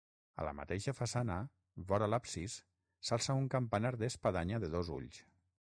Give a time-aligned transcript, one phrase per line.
[0.43, 1.35] A la mateixa façana,
[1.91, 2.57] vora l'absis,
[3.09, 5.25] s'alça un campanar d'espadanya de dos ulls.